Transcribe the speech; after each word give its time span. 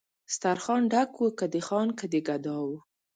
سترخان 0.33 0.81
ډک 0.91 1.11
و 1.17 1.25
که 1.39 1.45
د 1.53 1.55
خان 1.67 1.87
که 1.99 2.05
د 2.13 2.15
ګدا 2.27 2.55
وو 2.65 2.77